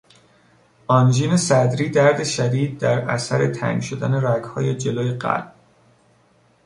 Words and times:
آنژین 0.87 1.37
صدری، 1.37 1.89
درد 1.89 2.23
شدید 2.23 2.77
در 2.79 3.01
اثر 3.09 3.53
تنگ 3.53 3.81
شدن 3.81 4.13
رگهای 4.25 4.75
جلوی 4.75 5.11
قلب 5.11 5.55